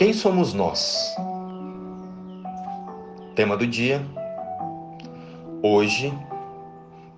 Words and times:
Quem 0.00 0.14
somos 0.14 0.54
nós? 0.54 1.14
Tema 3.36 3.54
do 3.54 3.66
dia. 3.66 4.02
Hoje 5.62 6.10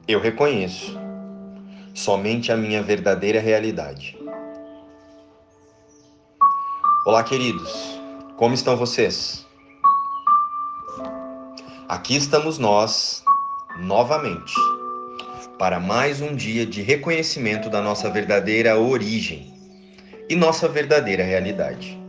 eu 0.08 0.18
reconheço 0.18 0.98
somente 1.94 2.50
a 2.50 2.56
minha 2.56 2.82
verdadeira 2.82 3.38
realidade. 3.38 4.18
Olá, 7.06 7.22
queridos. 7.22 7.72
Como 8.36 8.52
estão 8.52 8.76
vocês? 8.76 9.46
Aqui 11.88 12.16
estamos 12.16 12.58
nós 12.58 13.22
novamente 13.78 14.54
para 15.56 15.78
mais 15.78 16.20
um 16.20 16.34
dia 16.34 16.66
de 16.66 16.82
reconhecimento 16.82 17.70
da 17.70 17.80
nossa 17.80 18.10
verdadeira 18.10 18.76
origem 18.76 19.54
e 20.28 20.34
nossa 20.34 20.66
verdadeira 20.66 21.22
realidade. 21.22 22.01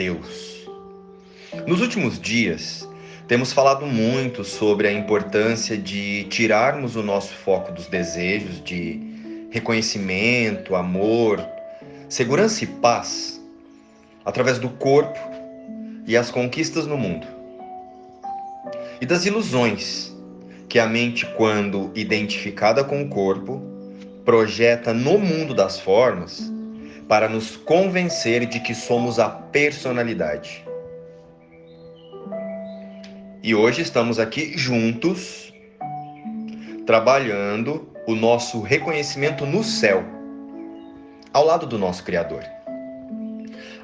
Deus. 0.00 0.66
Nos 1.66 1.82
últimos 1.82 2.18
dias, 2.18 2.88
temos 3.28 3.52
falado 3.52 3.84
muito 3.84 4.42
sobre 4.42 4.88
a 4.88 4.92
importância 4.92 5.76
de 5.76 6.24
tirarmos 6.24 6.96
o 6.96 7.02
nosso 7.02 7.34
foco 7.34 7.70
dos 7.70 7.86
desejos 7.86 8.64
de 8.64 8.98
reconhecimento, 9.50 10.74
amor, 10.74 11.46
segurança 12.08 12.64
e 12.64 12.66
paz 12.66 13.38
através 14.24 14.58
do 14.58 14.70
corpo 14.70 15.18
e 16.06 16.16
as 16.16 16.30
conquistas 16.30 16.86
no 16.86 16.96
mundo. 16.96 17.26
E 19.02 19.04
das 19.04 19.26
ilusões 19.26 20.16
que 20.66 20.78
a 20.78 20.86
mente, 20.86 21.26
quando 21.36 21.90
identificada 21.94 22.82
com 22.82 23.02
o 23.02 23.08
corpo, 23.10 23.60
projeta 24.24 24.94
no 24.94 25.18
mundo 25.18 25.52
das 25.52 25.78
formas 25.78 26.50
para 27.10 27.28
nos 27.28 27.56
convencer 27.56 28.46
de 28.46 28.60
que 28.60 28.72
somos 28.72 29.18
a 29.18 29.28
personalidade. 29.28 30.64
E 33.42 33.52
hoje 33.52 33.82
estamos 33.82 34.20
aqui 34.20 34.56
juntos, 34.56 35.52
trabalhando 36.86 37.90
o 38.06 38.14
nosso 38.14 38.60
reconhecimento 38.60 39.44
no 39.44 39.64
céu, 39.64 40.04
ao 41.32 41.44
lado 41.44 41.66
do 41.66 41.76
nosso 41.76 42.04
Criador. 42.04 42.44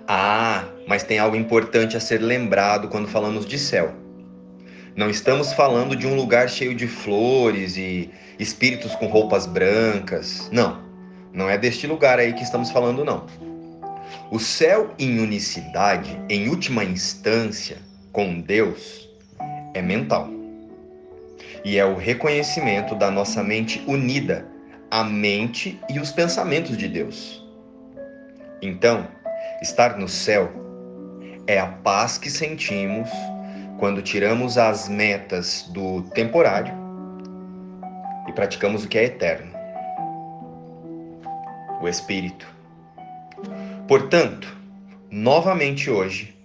Ah, 0.06 0.66
mas 0.86 1.02
tem 1.02 1.18
algo 1.18 1.34
importante 1.34 1.96
a 1.96 2.00
ser 2.00 2.18
lembrado 2.18 2.86
quando 2.86 3.08
falamos 3.08 3.44
de 3.44 3.58
céu. 3.58 3.92
Não 4.94 5.10
estamos 5.10 5.52
falando 5.52 5.96
de 5.96 6.06
um 6.06 6.14
lugar 6.14 6.48
cheio 6.48 6.76
de 6.76 6.86
flores 6.86 7.76
e 7.76 8.08
espíritos 8.38 8.94
com 8.94 9.08
roupas 9.08 9.46
brancas. 9.46 10.48
Não. 10.52 10.85
Não 11.36 11.50
é 11.50 11.58
deste 11.58 11.86
lugar 11.86 12.18
aí 12.18 12.32
que 12.32 12.42
estamos 12.42 12.70
falando, 12.70 13.04
não. 13.04 13.26
O 14.30 14.38
céu 14.38 14.94
em 14.98 15.20
unicidade, 15.20 16.18
em 16.30 16.48
última 16.48 16.82
instância, 16.82 17.76
com 18.10 18.40
Deus, 18.40 19.06
é 19.74 19.82
mental. 19.82 20.30
E 21.62 21.76
é 21.76 21.84
o 21.84 21.94
reconhecimento 21.94 22.94
da 22.94 23.10
nossa 23.10 23.42
mente 23.42 23.84
unida 23.86 24.48
à 24.90 25.04
mente 25.04 25.78
e 25.90 26.00
os 26.00 26.10
pensamentos 26.10 26.74
de 26.74 26.88
Deus. 26.88 27.46
Então, 28.62 29.06
estar 29.60 29.98
no 29.98 30.08
céu 30.08 30.50
é 31.46 31.58
a 31.58 31.66
paz 31.66 32.16
que 32.16 32.30
sentimos 32.30 33.10
quando 33.78 34.00
tiramos 34.00 34.56
as 34.56 34.88
metas 34.88 35.68
do 35.68 36.00
temporário 36.14 36.72
e 38.26 38.32
praticamos 38.32 38.86
o 38.86 38.88
que 38.88 38.96
é 38.96 39.04
eterno 39.04 39.55
o 41.86 41.88
Espírito. 41.88 42.46
Portanto, 43.88 44.48
novamente 45.10 45.88
hoje, 45.88 46.36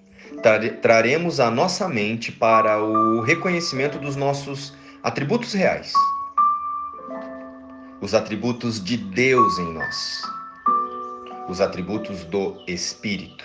traremos 0.81 1.39
a 1.39 1.49
nossa 1.49 1.87
mente 1.87 2.31
para 2.31 2.81
o 2.81 3.21
reconhecimento 3.21 3.97
dos 3.97 4.15
nossos 4.15 4.73
atributos 5.03 5.53
reais, 5.53 5.93
os 7.99 8.13
atributos 8.13 8.83
de 8.83 8.97
Deus 8.97 9.57
em 9.57 9.73
nós, 9.73 10.21
os 11.49 11.59
atributos 11.59 12.23
do 12.25 12.63
Espírito. 12.67 13.43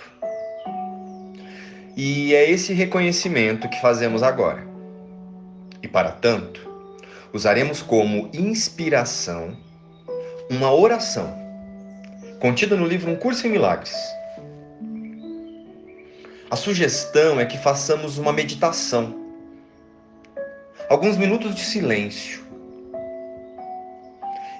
E 1.95 2.35
é 2.35 2.49
esse 2.49 2.73
reconhecimento 2.73 3.67
que 3.69 3.81
fazemos 3.81 4.21
agora. 4.21 4.67
E 5.81 5.87
para 5.87 6.11
tanto, 6.11 6.61
usaremos 7.33 7.81
como 7.81 8.29
inspiração 8.33 9.57
uma 10.49 10.71
oração 10.71 11.46
contida 12.39 12.75
no 12.75 12.85
livro 12.85 13.11
Um 13.11 13.15
Curso 13.15 13.47
em 13.47 13.51
Milagres. 13.51 13.95
A 16.49 16.55
sugestão 16.55 17.39
é 17.39 17.45
que 17.45 17.57
façamos 17.57 18.17
uma 18.17 18.31
meditação, 18.31 19.15
alguns 20.89 21.17
minutos 21.17 21.53
de 21.55 21.61
silêncio. 21.61 22.45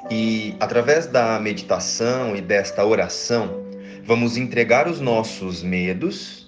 E 0.09 0.55
através 0.59 1.05
da 1.05 1.39
meditação 1.39 2.35
e 2.35 2.41
desta 2.41 2.83
oração, 2.83 3.63
vamos 4.03 4.37
entregar 4.37 4.87
os 4.87 4.99
nossos 4.99 5.61
medos, 5.61 6.47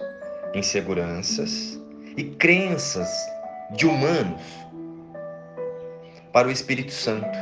inseguranças 0.53 1.79
e 2.18 2.23
crenças 2.23 3.09
de 3.72 3.85
humanos 3.85 4.41
para 6.34 6.47
o 6.47 6.51
Espírito 6.51 6.91
Santo, 6.91 7.38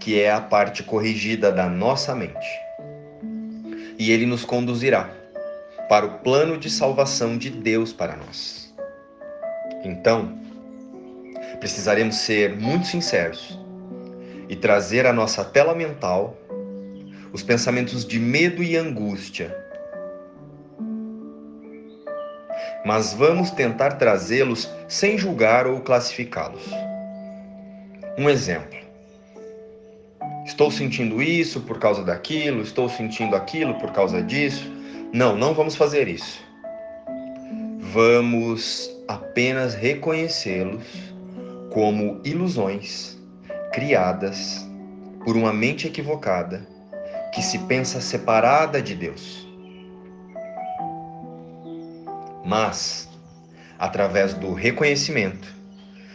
que 0.00 0.20
é 0.20 0.32
a 0.32 0.40
parte 0.40 0.82
corrigida 0.82 1.52
da 1.52 1.68
nossa 1.68 2.14
mente 2.14 2.67
e 3.98 4.12
ele 4.12 4.24
nos 4.24 4.44
conduzirá 4.44 5.10
para 5.88 6.06
o 6.06 6.18
plano 6.18 6.56
de 6.56 6.70
salvação 6.70 7.36
de 7.36 7.50
Deus 7.50 7.92
para 7.92 8.16
nós. 8.16 8.72
Então, 9.82 10.38
precisaremos 11.58 12.16
ser 12.16 12.54
muito 12.56 12.86
sinceros 12.86 13.58
e 14.48 14.54
trazer 14.54 15.06
à 15.06 15.12
nossa 15.12 15.44
tela 15.44 15.74
mental 15.74 16.36
os 17.32 17.42
pensamentos 17.42 18.06
de 18.06 18.18
medo 18.18 18.62
e 18.62 18.76
angústia. 18.76 19.54
Mas 22.84 23.12
vamos 23.12 23.50
tentar 23.50 23.92
trazê-los 23.92 24.70
sem 24.86 25.18
julgar 25.18 25.66
ou 25.66 25.80
classificá-los. 25.80 26.64
Um 28.16 28.30
exemplo. 28.30 28.87
Estou 30.58 30.72
sentindo 30.72 31.22
isso 31.22 31.60
por 31.60 31.78
causa 31.78 32.02
daquilo, 32.02 32.62
estou 32.62 32.88
sentindo 32.88 33.36
aquilo 33.36 33.74
por 33.74 33.92
causa 33.92 34.20
disso. 34.20 34.68
Não, 35.12 35.36
não 35.36 35.54
vamos 35.54 35.76
fazer 35.76 36.08
isso. 36.08 36.40
Vamos 37.78 38.90
apenas 39.06 39.76
reconhecê-los 39.76 40.82
como 41.70 42.20
ilusões 42.24 43.16
criadas 43.72 44.68
por 45.24 45.36
uma 45.36 45.52
mente 45.52 45.86
equivocada 45.86 46.66
que 47.32 47.40
se 47.40 47.60
pensa 47.60 48.00
separada 48.00 48.82
de 48.82 48.96
Deus. 48.96 49.46
Mas, 52.44 53.08
através 53.78 54.34
do 54.34 54.54
reconhecimento 54.54 55.54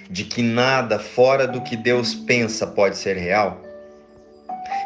de 0.10 0.26
que 0.26 0.44
nada 0.44 1.00
fora 1.00 1.48
do 1.48 1.62
que 1.62 1.78
Deus 1.78 2.14
pensa 2.14 2.68
pode 2.68 2.98
ser 2.98 3.16
real, 3.16 3.72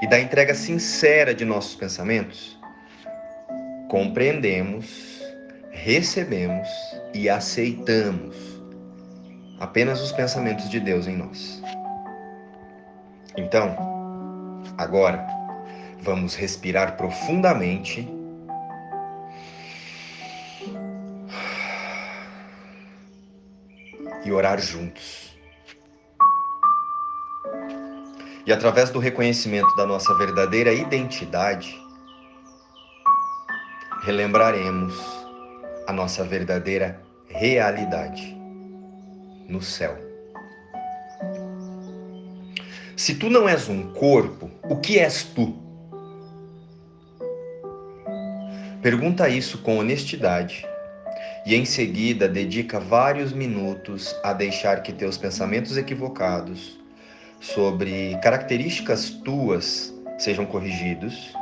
e 0.01 0.07
da 0.07 0.19
entrega 0.19 0.53
sincera 0.53 1.33
de 1.33 1.45
nossos 1.45 1.75
pensamentos, 1.75 2.59
compreendemos, 3.89 5.21
recebemos 5.71 6.67
e 7.13 7.29
aceitamos 7.29 8.35
apenas 9.59 10.01
os 10.01 10.11
pensamentos 10.11 10.69
de 10.69 10.79
Deus 10.79 11.07
em 11.07 11.17
nós. 11.17 11.61
Então, 13.37 13.75
agora, 14.77 15.25
vamos 16.01 16.35
respirar 16.35 16.97
profundamente. 16.97 18.07
E 24.25 24.31
orar 24.31 24.59
juntos. 24.59 25.36
E 28.47 28.53
através 28.53 28.89
do 28.89 28.97
reconhecimento 28.97 29.75
da 29.75 29.85
nossa 29.85 30.15
verdadeira 30.15 30.71
identidade, 30.71 31.77
relembraremos 34.03 34.95
a 35.85 35.91
nossa 35.91 36.23
verdadeira 36.23 36.97
realidade 37.27 38.37
no 39.49 39.61
céu. 39.61 39.97
Se 42.95 43.15
tu 43.15 43.29
não 43.29 43.49
és 43.49 43.67
um 43.67 43.91
corpo, 43.91 44.49
o 44.63 44.77
que 44.77 44.97
és 44.97 45.23
tu? 45.23 45.53
Pergunta 48.81 49.27
isso 49.27 49.57
com 49.57 49.77
honestidade 49.77 50.65
e 51.45 51.53
em 51.53 51.65
seguida 51.65 52.29
dedica 52.29 52.79
vários 52.79 53.33
minutos 53.33 54.15
a 54.23 54.31
deixar 54.31 54.83
que 54.83 54.93
teus 54.93 55.17
pensamentos 55.17 55.75
equivocados 55.75 56.86
sobre 57.39 58.17
características 58.21 59.09
tuas 59.09 59.93
sejam 60.17 60.45
corrigidos 60.45 61.33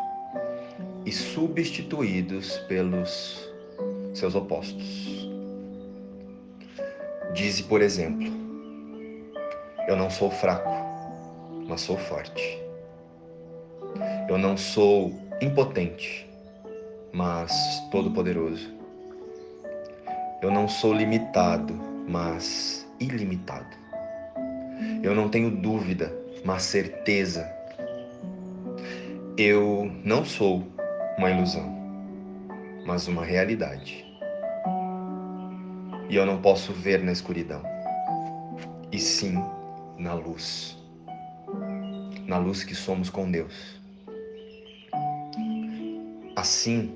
e 1.06 1.12
substituídos 1.12 2.58
pelos 2.68 3.50
seus 4.14 4.36
opostos. 4.36 5.30
Dize, 7.34 7.64
por 7.64 7.82
exemplo, 7.82 8.28
eu 9.88 9.96
não 9.96 10.10
sou 10.10 10.32
fraco, 10.32 10.72
mas 11.68 11.82
sou 11.82 11.98
forte. 11.98 12.60
Eu 14.28 14.38
não 14.38 14.58
sou 14.58 15.14
impotente, 15.42 16.28
mas 17.14 17.52
todo-poderoso. 17.92 18.74
Eu 20.42 20.52
não 20.52 20.68
sou 20.68 20.94
limitado, 20.94 21.74
mas 22.08 22.88
ilimitado. 23.00 23.85
Eu 25.04 25.14
não 25.16 25.30
tenho 25.30 25.50
dúvida, 25.50 26.12
mas 26.44 26.64
certeza. 26.64 27.50
Eu 29.38 29.92
não 30.04 30.26
sou 30.26 30.64
uma 31.18 31.30
ilusão, 31.30 31.74
mas 32.86 33.08
uma 33.08 33.24
realidade. 33.24 34.06
E 36.10 36.16
eu 36.16 36.26
não 36.26 36.42
posso 36.42 36.72
ver 36.72 37.04
na 37.04 37.12
escuridão, 37.12 37.62
e 38.92 39.00
sim 39.00 39.44
na 39.98 40.14
luz. 40.14 40.78
Na 42.28 42.38
luz 42.38 42.64
que 42.64 42.76
somos 42.76 43.10
com 43.10 43.30
Deus. 43.30 43.80
Assim 46.36 46.96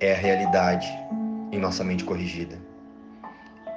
é 0.00 0.12
a 0.12 0.16
realidade 0.16 0.86
em 1.52 1.58
nossa 1.58 1.82
mente 1.82 2.04
corrigida 2.04 2.58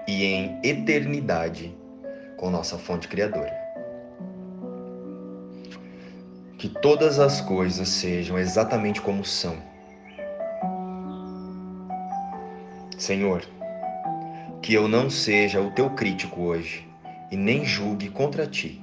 e 0.08 0.26
em 0.26 0.60
eternidade 0.64 1.78
com 2.40 2.50
nossa 2.50 2.78
fonte 2.78 3.08
criadora. 3.10 3.54
Que 6.58 6.70
todas 6.70 7.20
as 7.20 7.42
coisas 7.42 7.90
sejam 7.90 8.40
exatamente 8.40 9.02
como 9.02 9.26
são. 9.26 9.58
Senhor, 12.98 13.44
que 14.62 14.74
eu 14.74 14.88
não 14.88 15.10
seja 15.10 15.60
o 15.62 15.72
teu 15.72 15.90
crítico 15.92 16.42
hoje 16.42 16.88
e 17.30 17.36
nem 17.36 17.66
julgue 17.66 18.10
contra 18.10 18.48
ti. 18.48 18.82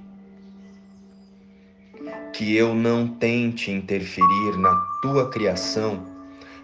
Que 2.33 2.55
eu 2.55 2.75
não 2.75 3.09
tente 3.09 3.71
interferir 3.71 4.59
na 4.59 4.75
tua 5.01 5.31
criação, 5.31 6.05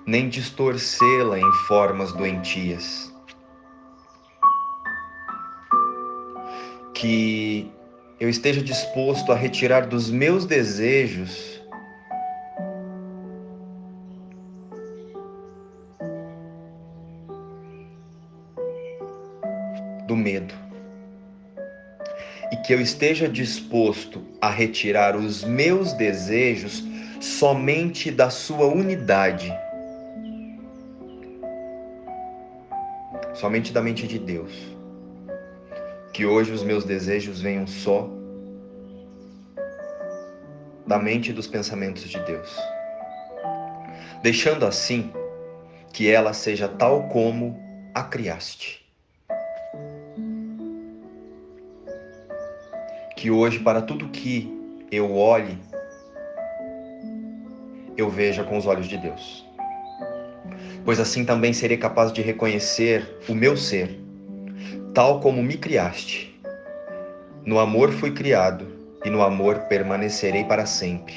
nem 0.06 0.28
distorcê-la 0.28 1.38
em 1.38 1.52
formas 1.66 2.12
doentias. 2.12 3.11
Que 7.02 7.68
eu 8.20 8.28
esteja 8.28 8.62
disposto 8.62 9.32
a 9.32 9.34
retirar 9.34 9.88
dos 9.88 10.08
meus 10.08 10.46
desejos 10.46 11.60
do 20.06 20.16
medo. 20.16 20.54
E 22.52 22.56
que 22.58 22.72
eu 22.72 22.80
esteja 22.80 23.28
disposto 23.28 24.24
a 24.40 24.48
retirar 24.48 25.16
os 25.16 25.42
meus 25.42 25.92
desejos 25.94 26.84
somente 27.20 28.12
da 28.12 28.30
sua 28.30 28.66
unidade. 28.66 29.52
Somente 33.34 33.72
da 33.72 33.82
mente 33.82 34.06
de 34.06 34.20
Deus. 34.20 34.52
Que 36.12 36.26
hoje 36.26 36.52
os 36.52 36.62
meus 36.62 36.84
desejos 36.84 37.40
venham 37.40 37.66
só 37.66 38.10
da 40.86 40.98
mente 40.98 41.30
e 41.30 41.32
dos 41.32 41.46
pensamentos 41.46 42.02
de 42.02 42.18
Deus. 42.20 42.56
Deixando 44.22 44.66
assim 44.66 45.12
que 45.92 46.10
ela 46.10 46.32
seja 46.32 46.68
tal 46.68 47.08
como 47.08 47.58
a 47.94 48.02
criaste. 48.02 48.82
que 53.22 53.30
hoje, 53.30 53.60
para 53.60 53.80
tudo 53.80 54.08
que 54.08 54.52
eu 54.90 55.14
olhe, 55.14 55.56
eu 57.96 58.10
veja 58.10 58.42
com 58.42 58.58
os 58.58 58.66
olhos 58.66 58.88
de 58.88 58.98
Deus. 58.98 59.46
Pois 60.84 60.98
assim 60.98 61.24
também 61.24 61.52
serei 61.52 61.76
capaz 61.76 62.12
de 62.12 62.20
reconhecer 62.20 63.16
o 63.28 63.32
meu 63.32 63.56
ser, 63.56 63.96
tal 64.94 65.20
como 65.20 65.42
me 65.42 65.56
criaste. 65.56 66.38
No 67.44 67.58
amor 67.58 67.92
fui 67.92 68.12
criado 68.12 68.66
e 69.04 69.10
no 69.10 69.22
amor 69.22 69.60
permanecerei 69.60 70.44
para 70.44 70.66
sempre. 70.66 71.14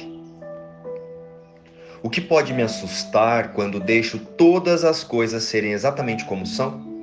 O 2.02 2.10
que 2.10 2.22
pode 2.22 2.54
me 2.54 2.62
assustar 2.62 3.54
quando 3.54 3.80
deixo 3.80 4.18
todas 4.18 4.86
as 4.86 5.04
coisas 5.04 5.44
serem 5.44 5.72
exatamente 5.72 6.24
como 6.26 6.46
são? 6.46 6.96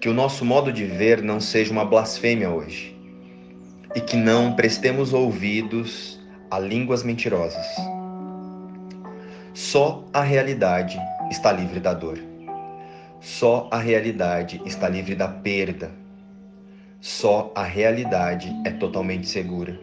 que 0.00 0.08
o 0.08 0.14
nosso 0.14 0.44
modo 0.44 0.72
de 0.72 0.84
ver 0.84 1.20
não 1.22 1.40
seja 1.40 1.72
uma 1.72 1.84
blasfêmia 1.84 2.48
hoje 2.48 2.96
e 3.96 4.00
que 4.00 4.16
não 4.16 4.54
prestemos 4.54 5.12
ouvidos 5.12 6.20
a 6.48 6.60
línguas 6.60 7.02
mentirosas. 7.02 7.66
Só 9.70 10.02
a 10.14 10.22
realidade 10.22 10.98
está 11.30 11.52
livre 11.52 11.78
da 11.78 11.92
dor. 11.92 12.18
Só 13.20 13.68
a 13.70 13.76
realidade 13.76 14.62
está 14.64 14.88
livre 14.88 15.14
da 15.14 15.28
perda. 15.28 15.90
Só 17.02 17.52
a 17.54 17.64
realidade 17.64 18.50
é 18.64 18.70
totalmente 18.70 19.28
segura. 19.28 19.78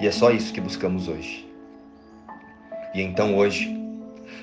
E 0.00 0.06
é 0.06 0.10
só 0.10 0.30
isso 0.30 0.54
que 0.54 0.60
buscamos 0.62 1.06
hoje. 1.06 1.46
E 2.94 3.02
então 3.02 3.36
hoje, 3.36 3.78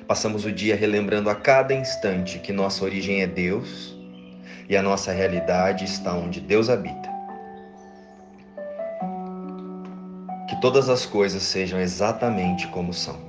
Passamos 0.07 0.45
o 0.45 0.51
dia 0.51 0.75
relembrando 0.75 1.29
a 1.29 1.35
cada 1.35 1.73
instante 1.73 2.37
que 2.39 2.53
nossa 2.53 2.83
origem 2.83 3.21
é 3.21 3.27
Deus 3.27 3.95
e 4.67 4.77
a 4.77 4.81
nossa 4.83 5.11
realidade 5.11 5.85
está 5.85 6.13
onde 6.13 6.39
Deus 6.39 6.69
habita. 6.69 7.09
Que 10.47 10.59
todas 10.61 10.89
as 10.89 11.05
coisas 11.05 11.43
sejam 11.43 11.79
exatamente 11.79 12.67
como 12.67 12.93
são. 12.93 13.28